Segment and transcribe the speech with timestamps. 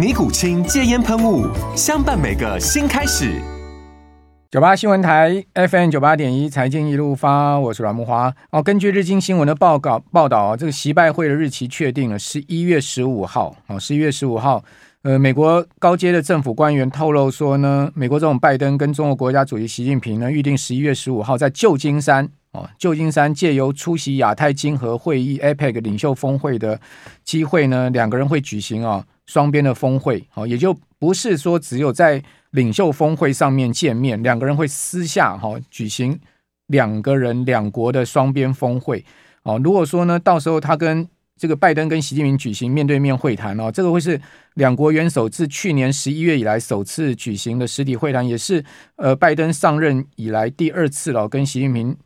[0.00, 1.46] 尼古清戒烟喷雾，
[1.76, 3.38] 相伴每个新开始。
[4.50, 8.34] 九八新闻台 FM 九八点一，财经一路发，我是阮木花。
[8.50, 13.54] 哦，根据日经新闻的报告报道啊，这个习拜会的日期确定了，十一月十五号。
[13.66, 14.64] 哦，十一月十五号，
[15.02, 26.80] 呃，美国高阶的政府官员透露说呢，美国总统拜登跟中国国家主席习近平呢，预定十一月十五号在旧金山哦，旧金山借由出席亚太经合会议 APEC 领袖峰会的
[27.22, 29.04] 机会呢，两个人会举行啊。
[29.30, 36.18] 双边的峰会，好，也就不是说只有在领袖峰会上面见面，两个人会私下哈举行
[36.66, 39.04] 两个人两国的双边峰会，
[39.44, 44.20] 哦，如果说呢，到时候他跟这个拜登跟习近平举行面对面会谈哦，这个会是
[44.54, 48.64] 两国元首自去年十一月以来首次举行的实体会谈，也是
[48.96, 51.96] 呃拜登上任以来第二次了跟习近平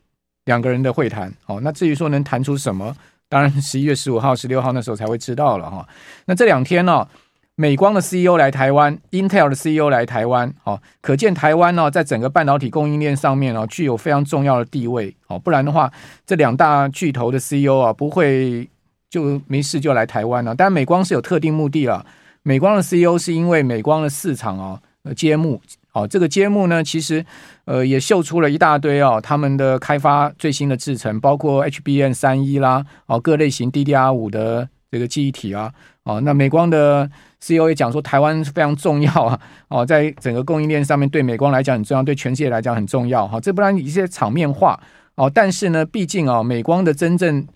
[0.45, 2.95] 两个人的会谈，哦，那至于说能谈出什么？
[3.27, 5.87] 当然，十一月十五号、十六号那时候才会知道了哈。
[6.25, 7.07] 那这两天呢、
[7.55, 15.39] 美光的 CEO 来台湾，Intel 的 CEO 来台湾，哦，可见台湾呢，在整个半导体供应链上面哦，具有非常重要的地位哦。
[15.39, 15.91] 不然的话，
[16.25, 18.69] 这两大巨头的 CEO 啊，不会
[19.09, 20.53] 就没事就来台湾了。
[20.53, 22.05] 但美光是有特定目的了。
[22.43, 24.79] 美光的 CEO 是因为美光的市场哦，
[25.15, 25.59] 揭幕。
[25.95, 27.25] 哦，这个揭幕呢，其实
[27.63, 35.71] 呃也秀出了一大堆哦，他们的开发最新的制程，包括 HBM 三一啦，哦各类型 DDR 五的这个记忆体啊，
[36.03, 39.39] 哦那美光的 CEO 也讲说，台湾非常重要啊，
[39.69, 44.77] 哦在整个供应链上面对美光来讲很重要，对全世界来讲很重要哈，这不然一些场面话
[45.15, 47.47] 哦，但是呢，毕竟啊，美光的真正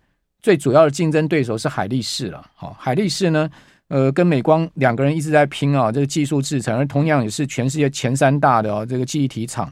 [0.41, 3.49] 最主要的竞争对手是海力士了，好，海力士呢。
[3.89, 9.71] 呃，跟美光两个人一直在拼啊，这个技术制程，而同样也是全世界前三大的哦，这个记忆体厂。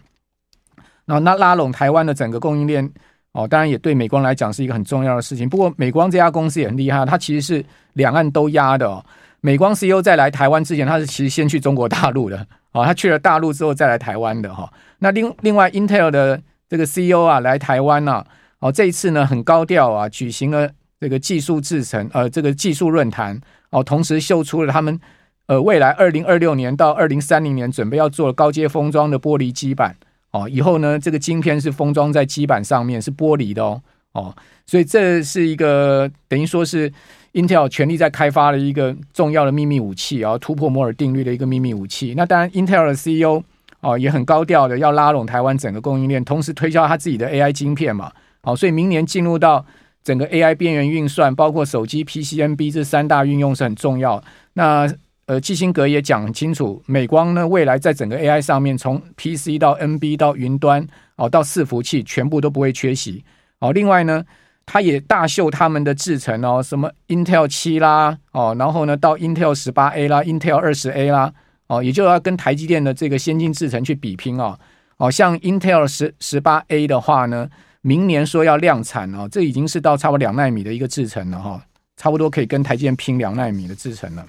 [1.05, 2.91] 那那拉拢台湾的整个供应链
[3.33, 5.47] 哦，当然也对美光来讲是一个很重要的事情。
[5.47, 7.63] 不过美光这家公司也很厉害，它其实是
[7.93, 9.05] 两岸都压的哦。
[9.39, 14.67] 美光 CEO 在来台湾之前，他是其实先去中国大陆的哦，他去了大陆之后再来台湾的哈。
[14.97, 18.25] 那另另外 Intel 的这个 CEO 啊来台湾呐，
[18.57, 20.67] 哦这一次呢很高调啊，举行了
[20.99, 23.39] 这个技术制程呃这个技术论坛。
[23.69, 24.99] 哦，同时秀出了他们
[25.47, 29.95] 呃未来二零二六年到二零三零年准备要做高阶封装的玻璃基板
[30.31, 33.81] 哦，以后呢这个晶片是封装在基板上面是玻璃的哦
[34.13, 34.35] 哦，
[34.65, 36.91] 所以这是一个等于说是
[37.33, 42.13] Intel 全力在开发的一个重要的秘密武器啊，突破摩尔定律的一个秘密武器。
[42.15, 43.43] 那当然，Intel 的 CEO
[43.81, 48.11] 哦也很高调的要拉拢台湾整个供应链，同时推销他自己的 AI 晶片嘛。
[48.41, 49.65] 好，所以明年进入到。
[50.07, 54.23] 整个 AI 边缘运算，包括手机 PCNB 这三大运用是很重要。
[54.53, 54.89] 那
[55.25, 60.87] 呃，基辛格也讲清楚，美光呢未来在整个 AI 上面，从 PC 到 NB 到云端
[61.17, 63.21] 哦，到伺服器，全部都不会缺席。
[63.59, 64.23] 哦，另外呢，
[64.65, 71.33] 他也大秀他们的制程哦，什么 Intel 七啦，哦，然后呢到 Intel 十八 A 啦，Intel 二十 A 啦，
[71.67, 74.57] 哦，也就要跟台积电的这个先进制程去比拼哦。
[74.95, 77.49] 哦，像 Intel 十十八 A 的话呢。
[77.87, 81.65] 明年说要量产哦，这已经是到差不多两纳米的一个制程了哈，
[81.95, 84.25] 差不多可以跟台积电拼两纳米的制程了。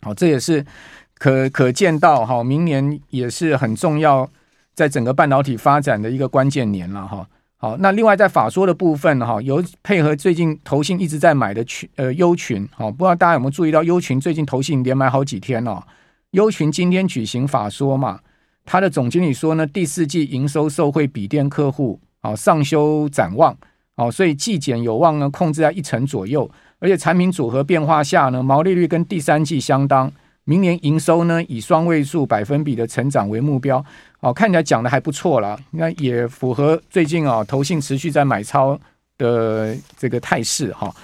[0.00, 0.64] 好，这也是
[1.18, 4.26] 可可见到哈，明年也是很重要，
[4.72, 7.28] 在整个半导体发展的一个关键年了哈。
[7.58, 15.82] 好，那另外在法说的部分哈，有配合最近投信一直在买的群呃优群，好，不知道大家有没有注意到优群最近投信连买好几天哦。
[16.30, 18.20] 优群今天举行法说嘛，
[18.64, 22.00] 他的总经理说呢，第四季营收受惠笔电客户。
[22.22, 23.54] 好，上修展望，
[23.96, 26.48] 好，所以季减有望呢控制在一成左右，
[26.78, 30.10] 而且产品组合变化下呢，毛利率跟第三季相当，
[30.44, 33.84] 明年营收呢以双位数百分比的成长为目标，
[34.20, 38.78] 好，看起来讲的还不错啦，那也符合最近啊投信持续在买超
[39.18, 40.94] 的这个态势哈。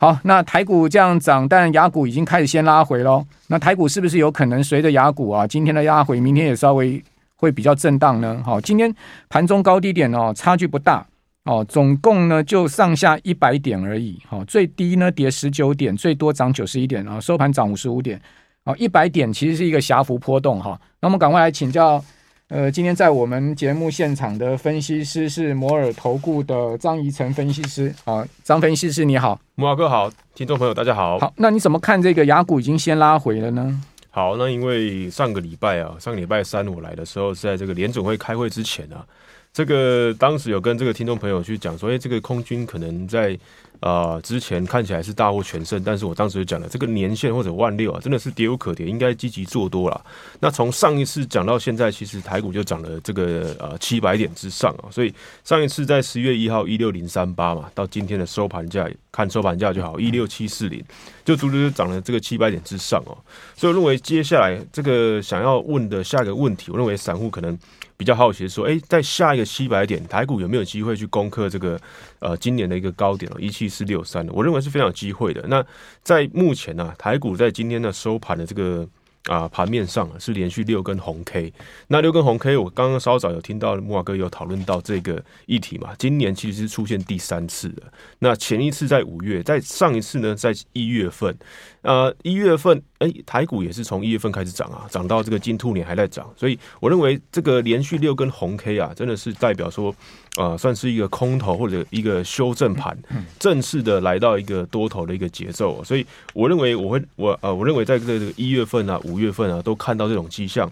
[0.00, 7.02] 好，那台股这样涨，但雅股已经开始先拉回喽，那台股是不是有可能随着雅股啊今天的压回，明天也稍微
[7.38, 8.42] 会比较震荡呢？
[8.44, 8.92] 好，今天
[9.28, 11.06] 盘中高低点哦，差距不大
[11.44, 14.20] 哦，总共呢就上下一百点而已。
[14.28, 18.20] 好，最低呢跌十九点，最多涨九十一点啊，收盘涨五十五点。
[18.64, 20.78] 好，一百点其实是一个狭幅波动哈。
[21.00, 22.04] 那我们赶快来请教，
[22.48, 31.18] 呃，今天在我们节目现场的分析师是摩尔投顾的张怡成分析师啊，张分析师你好，摩尔哥好，听众朋友大家好。
[31.20, 33.80] 好，那你怎么看这个雅股已经先拉回了呢？
[34.18, 39.06] 好，那因为上个礼拜啊，上个礼拜三我来的时候是在这个联总会开会之前啊，
[39.52, 43.38] 这个当时有跟这个听众朋友去讲说，哎，这个空军可能在。
[43.80, 50.04] 啊、之前看起来是大获全胜，但是我当时就讲了，这个年限或者万六啊，真的是跌无可跌，应该积极做多了。
[50.40, 55.14] 那从上一次讲到现在，其实台股就涨了这个呃七百点之上啊，所以
[55.44, 60.82] 上一次在十月一号一六零三八嘛，到今天的收盘价看收盘价就好，一六七四零，
[61.24, 63.16] 就足足就涨了这个七百点之上哦。
[63.54, 67.56] 所以我认为接下来这个想要问的下一个问题，我认为散户可能。
[67.98, 71.78] 比较好奇说，哎，在下一个七百点，台股有没有机会去攻克这个
[72.20, 74.32] 呃今年的一个高点哦，一七四六三的？
[74.32, 75.44] 我认为是非常有机会的。
[75.48, 75.62] 那
[76.02, 78.88] 在目前呢、啊，台股在今天的收盘的这个。
[79.24, 81.52] 啊，盘面上是连续六根红 K，
[81.88, 85.90] 那六根红 K，我刚刚稍早有听到慕驊哥有讨论到这个议题嘛？
[85.98, 87.92] 今年其实是出现第三次了。
[88.20, 91.36] 那前一次在五月，在上一次呢，在一月份，
[91.82, 99.94] 呃，一月份，哎，台股也是从一月份开始涨啊，涨到这个金兔年还在涨，所以我认为这个连续六根红 K 啊，真的是代表说。
[100.36, 102.96] 啊、呃，算是一个空头或者一个修正盘，
[103.40, 110.70] 正式的来到一个多头的一个节奏，所以我认为我会我呃，我认为在这个一月份啊、五月份啊，都看到这种迹象。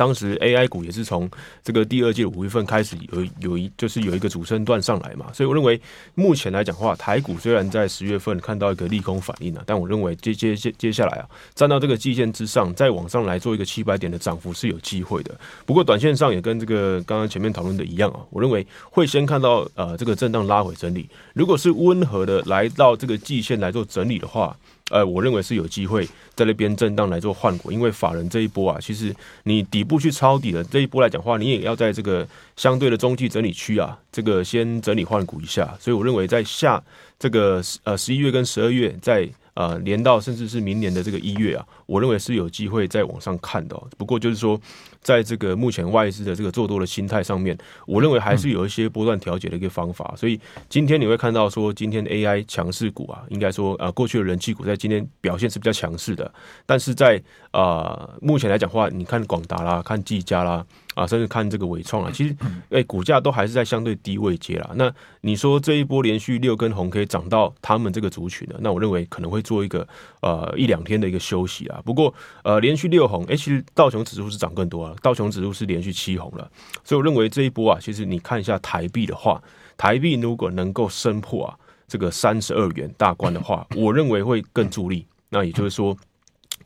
[0.00, 1.30] 当时 AI 股也是从
[1.62, 5.78] 这个第二季五月份开始有有一就是有一个主升段上来嘛，所以我认为
[6.14, 15.38] 目前来讲话，台股虽然在十月份看到一个利空反应了，但我认为接接接接下来啊，站到这个季线之上，再往上来做一个七百点的涨幅是有机会的。
[15.66, 24.56] 不过短线上也跟这个刚刚前面讨论的一样啊，我认为会先看到呃这个震荡拉回整理，如果是温和的来到这个季线来做整理的话。
[24.90, 29.14] 呃，我认为是有机会在那边震荡来做换股，因为法人这一波啊，其实
[29.44, 35.74] 你底部去抄底的这一波来讲话，你也要在这个相对的中继整理区啊，这个先整理换股一下。
[35.80, 36.82] 所以我认为在下
[37.18, 43.80] 这个呃十一月跟十二月，在呃连到甚至是明年的这个一月啊，我认为是有机会再往上看的。
[43.96, 44.60] 不过就是说。
[45.02, 47.56] 在这个目前外资的这个做多的心态上面，
[47.86, 50.14] 我认为还是有一些波段调节的一个方法。
[50.16, 50.38] 所以
[50.68, 56.32] 今天你会看到说，今天 AI 强势股啊，应该说啊，过去的人气股在今天表现是比较强势的。
[56.66, 60.64] 但是在啊目前来讲的话，你看广达啦，看技嘉啦，
[60.94, 62.36] 啊，甚至看这个伟创啊，其实
[62.70, 64.70] 哎股价都还是在相对低位阶啦。
[64.74, 64.92] 那
[65.22, 68.56] 你说这一波连续六根红可以涨到他们这个族群的？
[68.60, 69.86] 那我认为可能会做一个
[70.20, 71.80] 呃一两天的一个休息啊。
[71.84, 72.12] 不过
[72.44, 74.89] 呃连续六红，哎，其实道琼指数是涨更多啊。
[75.02, 76.50] 道琼指数是连续七红了，
[76.84, 79.42] 所以我认为这一波啊，其实你看一下台币的话，
[79.76, 85.06] 台币如果能够升破啊这个三十二元大关的话，我认为会更助力。
[85.28, 85.96] 那也就是说。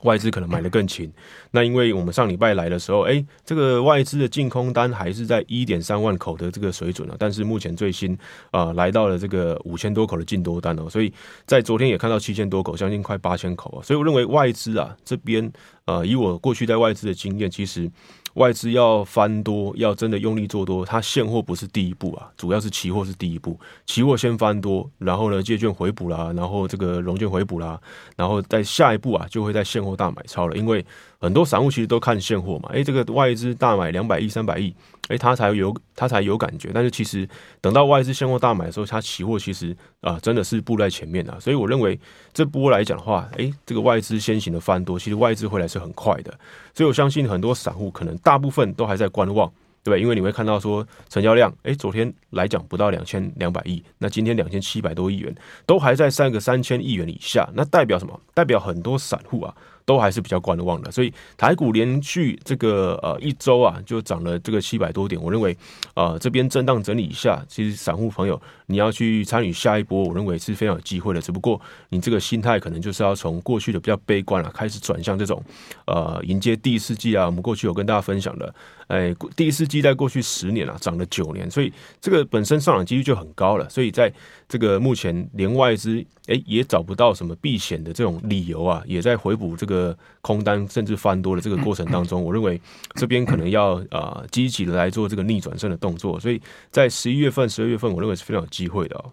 [0.05, 1.13] 外资可能买的更勤，
[1.51, 8.13] 那因为我们上礼拜来的时候，哎、欸，这个外资的净空单还是在一点三万口的这个水准了，但是目前最新
[8.51, 11.13] 啊、呃、来到了这个五千多口的净多单哦，所以
[11.47, 15.53] 在昨天也看到七千多口，将近快八千口啊，所以我认为外资啊这边
[15.87, 17.91] 呃以我过去在外资的经验，其实。
[18.35, 23.59] 外资要翻多，要真的用力做多，它现货不是第一步啊，主要是期货是第一步。
[23.87, 27.81] 期货先翻多，然后呢借券回补啦，然后这个融券回补啦，
[28.17, 30.85] 然后在下一步啊就会在现货大买超了，因为
[31.25, 34.75] 很多散户其实都看现货嘛，诶，这个外资大买两百亿、三百亿。
[35.09, 37.29] 诶，他才有他才有感觉，但是其实
[37.61, 41.99] 等到外资现货大买的时候，他期货其实啊、真的是步在前面的，所以我认为
[42.33, 46.33] 这波来讲的话，诶，这个外资先行的翻多，其实外资回来是很快的，
[46.75, 49.47] 所以我相信很多散户可能大部分都还在观望，
[49.83, 50.01] 对不对？
[50.01, 55.35] 因为你会看到说成交量，诶，昨天来讲不到两千两百亿，那今天两千七百多亿元，
[55.67, 58.19] 都还在三个三千亿元以下，那代表什么？
[58.33, 59.55] 代表很多散户啊。
[59.87, 65.23] 都还是比较观望的，所以台股连续这个呃一周啊，就涨了这个七百多点。
[65.23, 65.55] 我认为，
[65.95, 71.21] 呃，这边震荡整理一下，其实散户朋友你要去参与下一波，我认为是非常有机会的。
[71.21, 71.61] 只不过
[71.91, 75.43] 你这个心态可能就是要从过去的比较悲观啊，开始转向这种
[75.87, 77.27] 呃迎接第四季啊。
[77.27, 78.55] 我们过去有跟大家分享的，
[78.87, 83.69] 哎，第四季在过去十年啊涨了九年，所以这个本身上涨几率就很高了。
[83.69, 84.11] 所以在
[84.49, 89.74] 这个目前连外资哎也找不到什么避险的这种理由啊，也在回补这个。
[89.75, 92.61] 个空单甚至翻多的这个过程当中，我认为
[92.95, 96.41] 这边可能要呃积极的来做这个逆转胜的动作，所以
[96.71, 99.05] 在十一月份、十二月份，我认为是非常有机会的哦。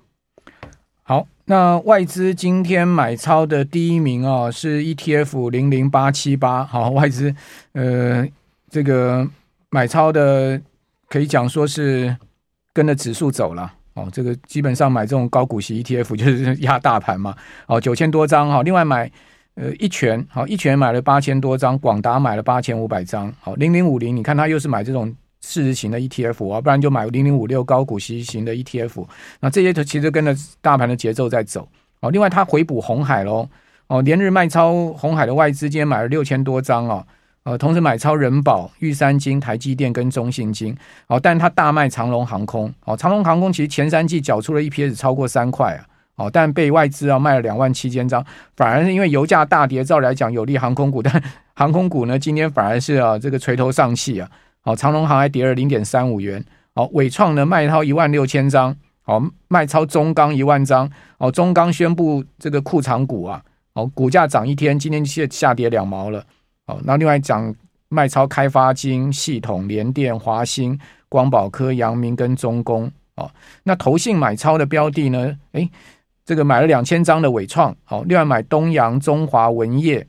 [1.03, 7.35] 好，那外资今天买超的第一名哦是 ETF 零零八七八，好，外资
[7.73, 8.25] 呃
[8.69, 9.27] 这个
[9.71, 10.61] 买超的
[11.09, 12.15] 可以讲说是
[12.71, 17.35] 跟着指数走了哦，这个基本上买这种高股息 ETF 就是压大盘嘛，
[17.67, 19.11] 哦，九千多张哈，另外买
[19.61, 29.05] 呃一拳好，一拳买了八千多张，广达买了八千五百张，好，零零五零你看他又是买这种市值型的 ETF 啊，不然就买零零五六高股息型的 ETF，
[29.39, 31.67] 那这些其实跟着大盘的节奏在走，
[31.99, 33.47] 哦，另外他回补红海喽，
[33.85, 37.05] 哦，连日卖超红海的外资今天买了六千多张哦。
[37.43, 40.77] 呃，同时买超人保、玉山金、台积电跟中信金，
[41.07, 45.81] 哦，但他大卖长龙航空，哦，长龙航空其实前三季缴出了 EPS 超过三块啊，
[46.15, 48.23] 哦，但被外资啊卖了两万七千张，
[48.55, 51.23] 反而是因为油价大跌，照理来讲有利航空股，但
[51.55, 54.29] 航空股呢今天反而是啊这个垂头丧气啊，
[54.63, 58.75] 哦，长荣航还跌了零点三五元，哦，伟创呢卖超一万六千张，
[59.05, 63.41] 哦，卖超中钢一万张，哦，中钢宣布这个库藏股啊，
[63.73, 66.23] 哦，股价涨一天，今天下下跌两毛了。
[66.67, 67.53] 哦，那另外讲
[67.89, 73.29] 卖超开发金、系统、联电、华兴、光宝科、阳明跟中工哦。
[73.63, 75.35] 那投信买超的标的呢？
[75.53, 75.69] 诶，
[76.31, 80.07] 这个买了两千张的伟创，好，另外买东阳、中华文业，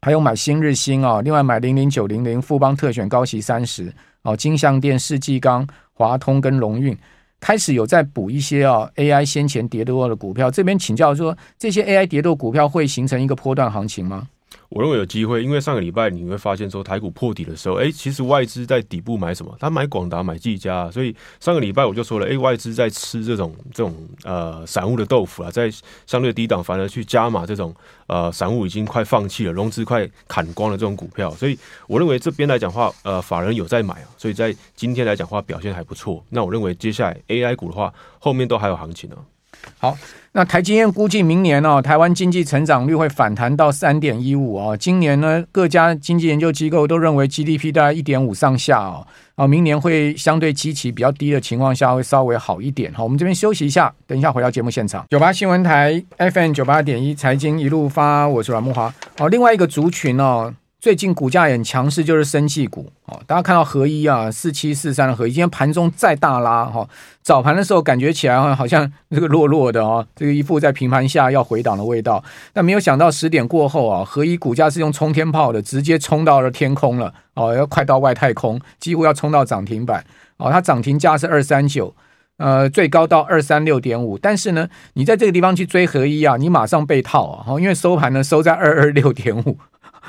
[0.00, 3.92] 还有买新日新啊，另外买零零九零零富邦特选高息三十，
[4.22, 6.96] 哦，金相电、世纪钢、华通跟龙运
[7.40, 10.48] 开始有在补一些啊 AI 先前跌多的股票。
[10.48, 14.28] 这边请教说，这些 AI 跌多股票会形成一个波段行情吗？
[14.70, 19.52] 我认为有机会，因为上个礼拜你会发现说台股破底的时候，哎，其实外资在底部买什么？
[19.58, 25.68] 他买广达、买技嘉，所以上个礼拜我就说了，哎，外资在吃这种这种呃散户的豆腐啊，在
[26.06, 27.74] 相对低档反而去加码这种
[28.06, 31.58] 呃散户已经快放弃了、融资快砍光了这种股票，所以
[31.88, 36.24] 我认为这边来讲话，呃，法人有在买啊，所以在今天来讲话表现还不错。
[36.28, 39.39] 那我认为接下来 AI 股的话，后面都还有行情呢、啊。
[39.78, 39.96] 好，
[40.32, 44.76] 那台积电估计明年哦，台湾经济成长率会反弹到三点一五哦。
[44.76, 49.06] 今年呢，各家经济研究机构都认为 GDP 大概一点五上下哦。
[49.36, 52.92] 啊，明年会相对基期比较低的情况下，会稍微好一点。
[52.92, 55.06] 好，我们这边休息一下，等一下回到节目现场。
[55.08, 58.92] 九八新闻台 FM 九八点一财经一路发，我是阮慕驊。
[59.18, 60.54] 哦，另外一个族群哦。
[60.80, 63.20] 最近股价也很强势，就是生气股哦。
[63.26, 66.88] 大家看到合一啊，四七四三的合一，今天盘中再大拉哈。
[67.20, 72.24] 早盘的时候感觉起来好像这个弱弱的哦，这个一副在平盘下要回档的味道。
[72.54, 80.02] 但没有想到十点过后啊，合一股价是用冲天炮的，直接冲到了天空了哦，要快到外太空，几乎要冲到涨停板
[80.38, 80.50] 哦。
[80.50, 81.94] 它涨停价是二三九，
[82.38, 84.16] 呃，最高到二三六点五。
[84.16, 89.58] 但是呢，你在这个地方去追合一啊，你马上被套啊，因为收盘呢收在二二六点五。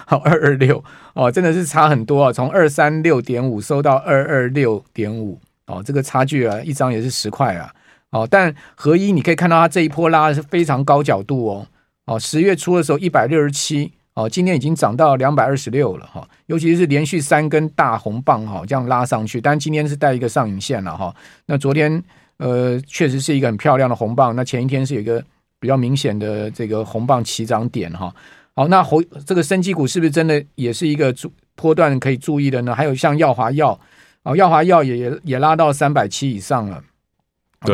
[0.05, 2.33] 好，二二六哦，真的是差很多啊！
[2.33, 7.73] 从二三六点五收到二二六点五哦，这个差距啊，一张也是十块啊！
[8.11, 11.67] 哦，但合一你可以看到它这一波拉是非常高角度哦
[12.05, 21.15] 哦，十月初的时候一百六十七哦，今天已经涨到两百二十六了哈，尤其是连续三根大红棒哈，这样拉上去，但今天是带一个上影线了哈。
[21.45, 22.03] 那昨天
[22.37, 25.23] 呃，确实是一个很漂亮的红棒，那前一天是有一个
[25.59, 28.13] 比较明显的这个红棒起涨点哈。
[28.61, 32.75] 好，那猴这个生技股是不是真的也是一个主波段可以注意的呢？
[32.75, 33.79] 还有像耀华药，
[34.21, 36.79] 哦，耀华药也也也拉到三百七以上了。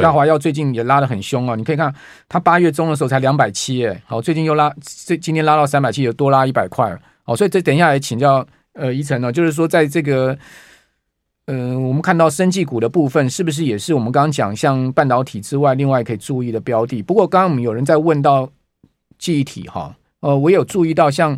[0.02, 1.56] 耀华药最近也拉的很凶啊！
[1.56, 1.94] 你可以看
[2.30, 6.98] 它八月中的时候才两百七，哎，好，最近又拉，这今天拉到三百七，又多拉一百块。
[7.24, 10.38] 好，所以这等一下来请教呃宜晨呢，就是说在这个
[11.48, 17.04] 嗯、呃，我们看到生技股的部分，是不是也是我们刚刚讲像半导体之外，另外可以注意的标的？
[17.04, 18.50] 不过刚刚我们有人在问到
[19.18, 19.94] 记忆体哈。
[20.22, 21.38] 呃，我有注意到像，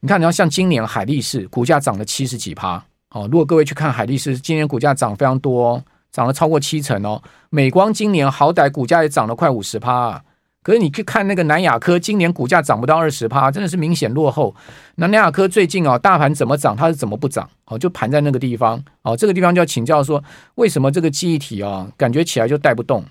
[0.00, 3.26] 你看，你要像今年海力士股价涨了七十几趴哦。
[3.30, 7.22] 如果各位去看海力士，今年股价涨非常多，哦，涨了超过七成哦。
[7.48, 10.22] 美光今年好歹股价也涨了快五十趴啊，
[10.62, 14.54] 可是你去看那个南亚科，今年股价涨不到二十趴，真的是明显落后。
[14.96, 17.48] 那南亚科最近哦，大盘怎么涨，它是怎么不涨？
[17.64, 19.16] 哦，就盘在那个地方哦。
[19.16, 20.22] 这个地方就要请教说，
[20.56, 23.02] 为什么这个记忆体，哦，感觉起来就带不动？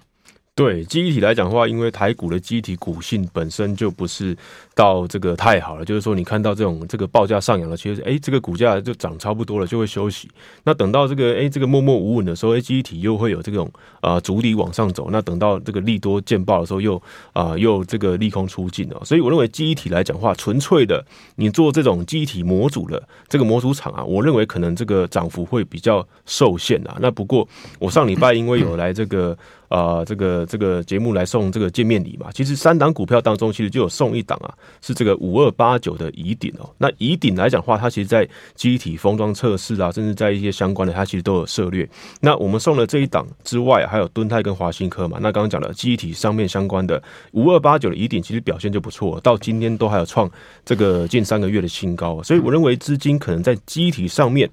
[0.54, 4.36] 对记忆体来讲的话，因为台股的记忆体股性本身就不是
[4.76, 10.30] 到这个太好了，就是说你看到这种这个报价上扬了，其实哎，这个股价就涨差不多了，就会休息。
[10.66, 15.08] 那等到这个哎，这个默默无闻的时候，哎，记忆体又会有这种啊筑底往上走。
[15.10, 19.02] 那等到这个利多见报的时候又，又啊又这个利空出尽了。
[19.06, 21.04] 所以我认为记忆体来讲的话，纯粹的
[21.38, 26.98] 你做这种记忆体模组的这个模组厂啊，我认为可能这个涨幅会比较受限啊。
[27.00, 27.48] 那不过
[27.80, 29.38] 我上礼拜因为有来这个。
[29.72, 32.28] 呃这个这个节目来送这个见面礼嘛。
[32.34, 36.70] 其实三档股票当中，其实就有送一档啊，是这个五二八九的宜鼎哦。
[36.78, 41.90] 那宜鼎来讲的话，它其实在机体封装测试啊，甚至在一些相关的，它其实都有涉猎。
[42.20, 45.18] 那我们送了这一档之外，还有敦泰跟华新科嘛。
[45.22, 47.02] 那刚刚讲了机体上面相关的
[47.32, 50.30] 五二八九的宜鼎，其实表现就不错，到今天都还有创
[50.66, 52.22] 这个近三个月的新高。
[52.22, 54.50] 所以我认为资金可能在机体上面，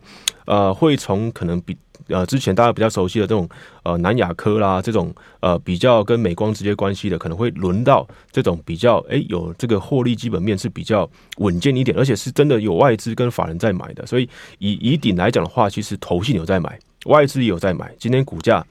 [0.46, 1.76] 呃，会从可能比
[2.08, 3.48] 呃之前大家比较熟悉的这种
[3.82, 14.04] 呃南亚科啦，这种呃比较跟美光直接关系的，可能会轮到这种比较哎、有这个获利基本面是比较稳健一点，而且是真的有外资跟法人在买的。
[14.06, 17.94] 所以以以鼎来讲的话，其实投信有在买，外资也有在买。
[17.98, 18.64] 今天股价。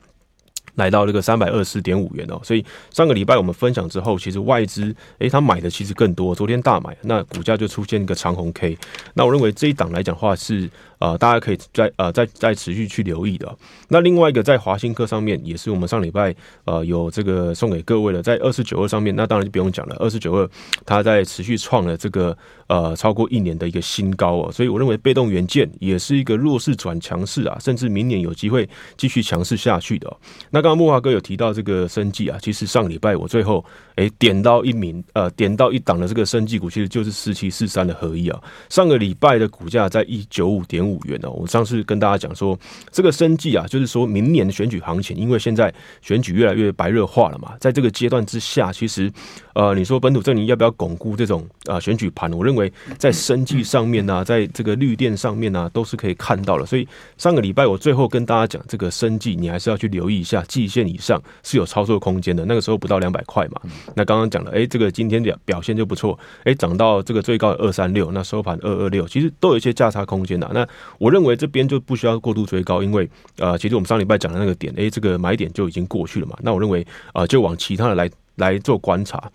[0.78, 8.78] 来到这个三百二十点五元哦，所以上个礼拜我们分享之后，其实外资诶，他买的其实更多，昨天大买，那股价就出现一个长红 K。
[9.14, 10.70] 那我认为这一档来讲话是
[11.00, 13.56] 呃，大家可以再呃再再持续去留意的。
[13.90, 16.34] 那另外一个在华新科上面，也是我们上礼拜
[16.66, 20.50] 呃有这个送给各位的，在二四九二上面，那当然就不用讲了，二四九二
[20.86, 22.36] 它在持续创了这个
[22.68, 30.12] 呃超过一年的一个新高哦，所以我认为被动元件也是一个弱势转强势啊，甚至明年有机会继续强势下去的。
[30.50, 33.64] 那刚木华哥有提到这个生计啊，其实上礼拜我最后
[33.96, 38.38] 诶点到一名呃点到一档的这个生计股，其实就是四七四三的合一啊。
[38.70, 41.30] 上个礼拜的股价在一九五点五元哦。
[41.30, 42.58] 我上次跟大家讲说，
[42.92, 49.12] 这个生计啊，就是说明年的选举行情，因为现在选举越来越白热化了嘛，在这个阶段之下，其实
[49.54, 52.32] 呃你说本土阵营要不要巩固这种啊选举盘？
[52.34, 56.66] 我认为在生计上面呢、啊，在这个绿电上面呢、啊，都是可以看到的。
[56.66, 63.62] 所以上个礼拜我最后跟大家讲，这个生计你还是要去留意一下季线以上是有操作空间的，那个时候不到两百块嘛。
[63.96, 70.50] 那刚刚讲了，哎，这个今天表表现就不错，哎，涨到这个最高二三六，那收盘二二六，其实都有一些价差空间的。
[70.52, 76.36] 那我认为这边就不需要过度追高，因为呃，其实我们上礼拜讲的那个点，哎，这个买点就已经过去了嘛。
[76.42, 76.84] 那我认为
[77.14, 79.32] 啊、就往其他的来来做观察。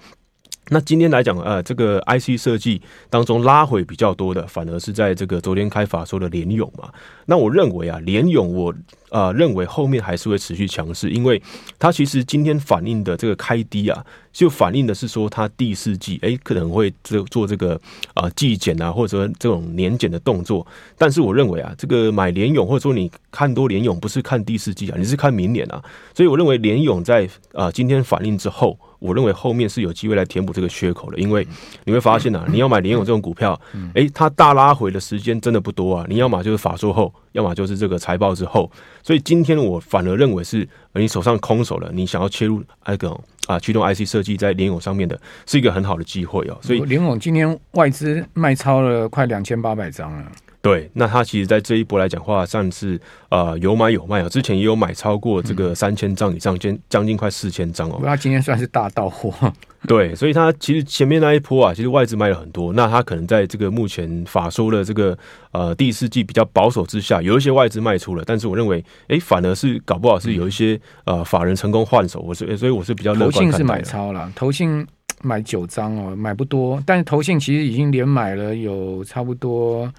[0.73, 6.88] 那今天来讲，呃，这个 IC 设计当中拉回比较多的，反而是在这个昨天开法说的联咏嘛。
[7.26, 8.75] 那我认为啊，联咏我
[9.11, 11.41] 呃认为后面还是会持续强势，因为
[11.79, 14.02] 它其实今天反映的这个开低啊，
[14.33, 17.79] 就反映的是说它第四季诶可能会做做这个
[18.14, 20.67] 啊季减啊，或者说这种年减的动作。
[20.97, 25.85] 但是我认为啊，这个买联咏或者说你看多联咏，不是看第四季啊，你是看明年啊。
[26.14, 28.78] 所以我认为联咏在啊今天反映之后。
[29.02, 31.47] 我认为后面是有机会来填补这个缺口的，因为
[31.84, 33.60] 你会发现啊，你要买联咏这种股票，
[33.95, 36.06] 诶，它大拉回的时间真的不多啊。
[36.08, 38.71] 你要么就是法说后，要么就是这个财报之后。
[39.02, 43.10] 所以今天我反而认为是你手上空手了，你想要切入那个
[43.49, 46.56] 啊驱动 IC 设计在联咏上面的，是一个很好的机会哦。
[46.62, 50.25] 所以联咏今天外资卖超了快两千八百张了。
[50.63, 52.99] 对，那他其实，在这一波来讲话，上次
[53.31, 58.01] 呃有买有卖啊，之前也有买超过这个三千张以上，将将近快四千张哦。
[58.01, 59.53] 那今天算是大到货。
[59.89, 62.73] 对，所以他其实前面那一波啊，其实外资卖了很多。
[62.75, 65.19] 那他可能在这个目前法说的这个
[65.51, 68.23] 呃第四季比较保守之下，有一些外资卖出了。
[68.25, 72.21] 但是我认为，哎，反而是搞不好是有一些呃法人成功换手。
[72.21, 73.33] 我是所以我是比较乐观。
[73.33, 74.87] 投信是买超了，投信
[75.23, 79.93] 买九张哦，买不多，但是投信其实已经连买了有差不多。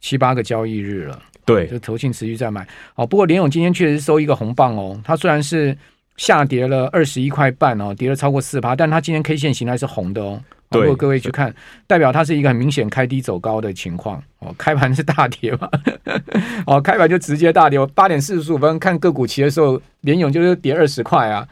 [0.00, 2.66] 七八个交易日了，对，就投信持续在买。
[2.94, 5.76] 哦，不过联勇今天确实收一个红棒哦，它虽然是
[6.16, 10.42] 下跌了二十一块半哦，跌了超过四趴，但它今天 K 线形态是红的哦。
[10.70, 11.54] 如果各位去看，
[11.86, 14.52] 代表它是一个很明显开低走高的情况哦。
[14.58, 15.70] 开盘是大跌嘛？
[16.66, 17.78] 哦，开盘就直接大跌。
[17.78, 21.46] 我八点四十五分看个股期的时候，联勇就是跌二十块啊。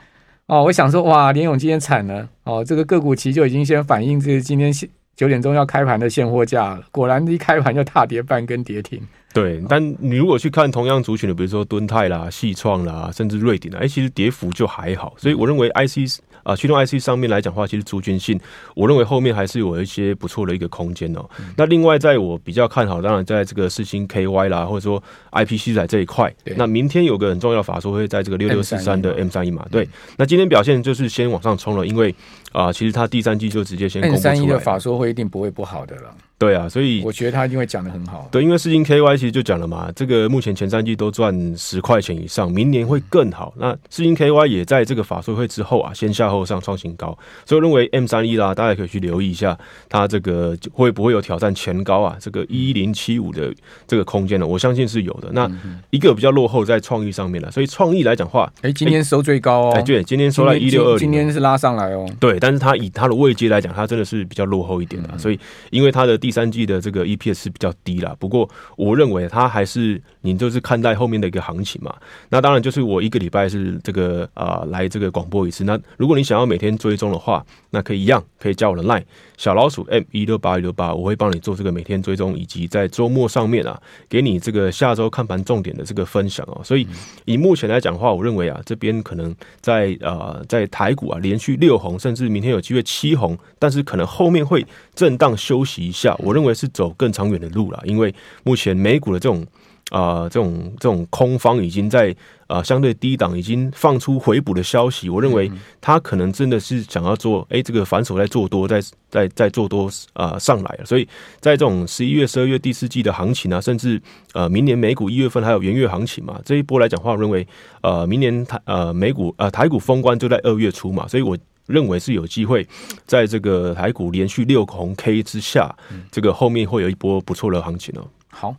[0.46, 4.72] 哦，我想说哇，联勇今天惨了哦，这个个股期就已经先反映这个今天
[5.16, 9.00] 九点钟要开盘的现货价，果然一开盘就大跌半根跌停。
[9.32, 15.14] 对，但你如果去看同样族群的，比如说敦泰啦、细创啦，甚至瑞鼎啦，哎，其实跌幅就还好。
[15.16, 18.38] 所以我认为 IC 啊，驱动 IC 上面来讲的话，其实族群性，
[18.76, 21.28] 我认为后面还是有一些不错的一个空间哦。
[21.40, 25.02] 嗯、那另外，在我比较看好，当然在这个四星 KY 啦，或者说
[25.32, 26.32] IPC 在这一块。
[26.56, 29.66] 那明天有个很重要的法说会在这个六六四三的 M 三一嘛。
[29.70, 32.14] 对，那今天表现就是先往上冲了，因为
[32.52, 34.30] 啊，其实它第三季就直接先公布出来。
[34.30, 36.14] M 三一的法说会一定不会不好的了。
[36.36, 38.28] 对啊，所以我觉得他一定会讲的很好。
[38.30, 43.54] 对，因为世金 KY 其实就讲了嘛，这个目前前三季都赚十块钱以上，明年会更好。
[43.56, 47.16] 那世金 KY 也在这个法说会之后啊，先下后上创新高，
[47.46, 49.56] 所以我认为 M 三一啦，大家可以去留意一下，
[49.88, 52.16] 它这个会不会有挑战前高啊？
[52.20, 53.54] 这个一零七五的
[53.86, 54.46] 这个空间呢？
[54.46, 55.30] 我相信是有的。
[55.32, 55.48] 那
[55.90, 62.04] 一个比较落后在创意上面了，所以创意来讲的话，哎，今天收最高哦，哎，对，今天收到一六二零，今天是拉上来哦。
[62.18, 65.38] 对，但是它以它的位阶来讲，它真的是比较落后一点的，所以
[65.70, 66.18] 因为它的。
[66.24, 68.16] 第三季的这个 EPS 是比较低啦。
[68.18, 71.94] 不过我认为它还是你就是看待后面的一个行情嘛。
[72.30, 75.64] 那当然就是我一个礼拜是这个啊、来这个广播一次。
[75.64, 79.04] 那如果你想要每天追踪的话，那可以一样可以加我的 Line
[79.36, 86.62] 小老鼠 M 一六八一六八，我会帮你做这个每天追踪，以及在周末上面啊给你这个下周看盘重点的这个分享哦。
[86.64, 86.86] 所以
[87.26, 96.13] 以目前来讲的话，我认为啊这边可能在呃在台股啊连续六红，甚至明天有机会七红，但是可能后面会震荡休息一下。
[96.18, 99.46] 我认为是走更长远的路了，因为目前美股的这种。
[99.90, 102.10] 啊、呃，这种这种空方已经在
[102.46, 105.48] 啊、呃、相对低档已经放出回补的消息，我认为
[105.78, 110.86] 他可能真的是想要做，哎，这个反手在做多，在在在做多啊、呃、上来了。
[110.86, 111.06] 所以
[111.38, 114.00] 在这种十一月、十二月第四季的行情啊，甚至
[114.32, 117.46] 呃明年美股一月份还有元月行情嘛，这一波来讲的话，我认为
[117.82, 122.66] 呃明年台呃美股呃台股封关就在二月初嘛，所以我认为是有机会
[123.06, 125.74] 在这个台股连续六个红 K 之下，
[126.10, 128.06] 这个后面会有一波不错的行情哦。
[128.28, 128.56] 好。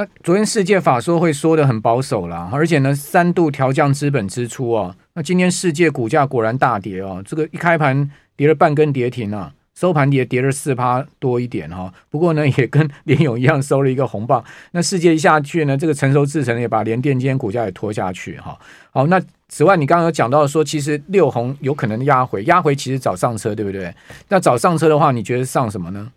[0.00, 4.94] 那昨天世界法说会说的很保守啦，而且呢三度调降资本支出啊。
[5.14, 11.92] 那今天世界股价果然大跌哦，这个一开盘跌了半根跌停啊，收盘跌跌了四趴多一点哈。
[12.10, 14.44] 不过呢 也跟联勇一样收了一个红棒。
[14.72, 18.58] 那世界一下去呢，这个成熟制成也把联电今天股价也拖下去哈。
[18.90, 23.94] 好，那此外你刚刚有讲到说，其实六红有可能压回，压回其实早上车对不对？
[24.28, 26.10] 那早上车的话，你觉得上什么呢？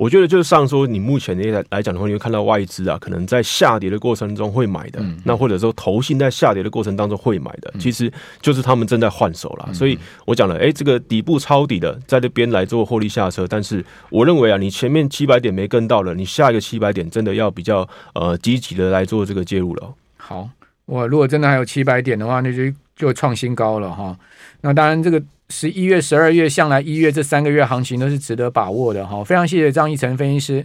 [0.00, 8.10] 我觉得就是上说，你目前来来讲的话，你会看到外资啊，可能在下跌的过程中会买的，嗯、那或者说投信在下跌的过程当中会买的，嗯、其实
[8.40, 9.66] 就是他们正在换手啦。
[9.68, 19.94] 嗯、所以我讲了，哎、欸，这个底部抄底的在这边来做获利下车，但是我认为啊，你前面七百点没跟到了，你下一个七百点真的要比较呃积极的来做这个介入了。
[20.16, 20.48] 好，
[20.86, 24.16] 我如果真的还有七百点的话，那就就创新高了哈。
[24.62, 25.22] 那当然这个。
[25.50, 29.22] 十一月、十二月，向来一月这三个月行情都是值得把握的哈。
[29.24, 30.58] 非常谢谢张一成分析师。